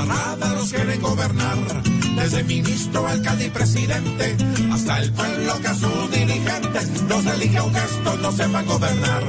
[0.00, 1.82] Embarrada los quieren gobernar,
[2.16, 4.36] desde ministro, alcalde y presidente,
[4.72, 9.22] hasta el pueblo que a sus dirigentes los elige un gesto, no sepan gobernar.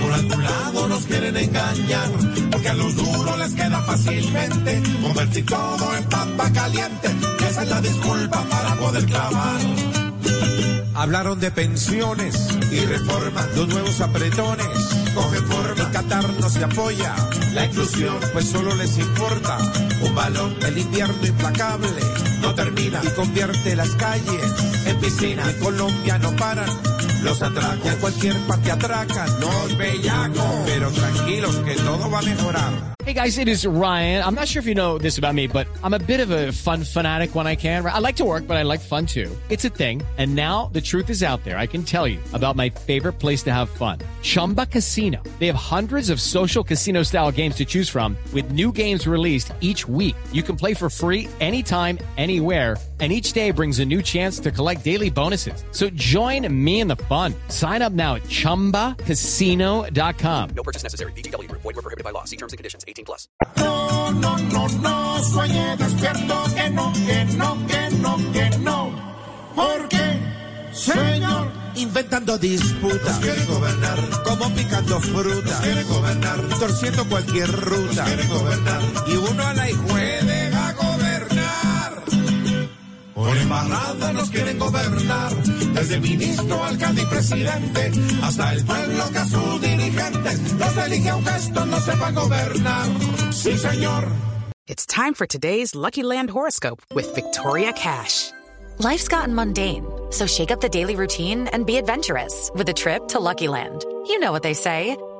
[0.00, 2.10] Por algún lado nos quieren engañar,
[2.50, 7.68] porque a los duros les queda fácilmente convertir todo en papa caliente, que esa es
[7.70, 9.60] la disculpa para poder clavar.
[10.94, 14.66] Hablaron de pensiones y reforma, los nuevos apretones,
[15.14, 17.14] coge forma, Qatar no se apoya,
[17.52, 19.58] la inclusión pues solo les importa.
[20.02, 21.88] Un balón, el invierno implacable.
[22.40, 24.52] No termina y convierte las calles
[24.86, 26.68] en piscina, en Colombia no paran,
[27.24, 32.94] los atracan, cualquier parte atracan, los bellacos, pero tranquilos que todo va a mejorar.
[33.04, 34.24] Hey guys, it is Ryan.
[34.24, 36.52] I'm not sure if you know this about me, but I'm a bit of a
[36.52, 37.84] fun fanatic when I can.
[37.84, 39.30] I like to work, but I like fun too.
[39.50, 40.00] It's a thing.
[40.16, 41.58] And now the truth is out there.
[41.58, 43.98] I can tell you about my favorite place to have fun.
[44.22, 45.22] Chumba Casino.
[45.38, 49.52] They have hundreds of social casino style games to choose from with new games released
[49.60, 50.16] each week.
[50.32, 52.78] You can play for free anytime, anywhere.
[53.00, 55.62] And each day brings a new chance to collect daily bonuses.
[55.72, 57.13] So join me in the fun.
[57.48, 60.50] Sign up now at ChumbaCasino.com.
[60.54, 61.12] No purchase necessary.
[61.12, 61.50] VGW.
[61.50, 62.24] Void were prohibited by law.
[62.24, 62.84] See terms and conditions.
[62.88, 63.28] 18 plus.
[63.56, 68.92] No, no, no, no, sueñe despierto que no, que no, que no, que no.
[69.54, 70.18] Porque,
[70.72, 78.82] señor, inventando disputas, quieren gobernar, como picando fruta, quieren gobernar, torciendo cualquier ruta, quieren gobernar,
[79.06, 80.33] y uno a la deja
[83.44, 85.32] embarrada nos quieren gobernar,
[85.74, 91.24] desde ministro, alcalde y presidente, hasta el pueblo que a sus dirigentes los elige un
[91.24, 92.86] gesto, no sepan gobernar.
[93.32, 94.04] Sí, señor.
[94.66, 98.32] It's time for today's Lucky Land horoscope with Victoria Cash.
[98.78, 103.08] Life's gotten mundane, so shake up the daily routine and be adventurous with a trip
[103.08, 103.84] to Lucky Land.
[104.08, 104.96] You know what they say.